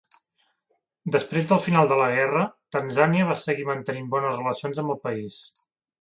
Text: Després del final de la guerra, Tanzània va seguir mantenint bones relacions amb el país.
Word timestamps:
Després 1.15 1.49
del 1.51 1.61
final 1.65 1.91
de 1.91 1.99
la 2.01 2.07
guerra, 2.15 2.45
Tanzània 2.77 3.27
va 3.33 3.37
seguir 3.43 3.69
mantenint 3.73 4.09
bones 4.15 4.41
relacions 4.43 4.83
amb 4.85 4.95
el 4.97 5.03
país. 5.09 5.39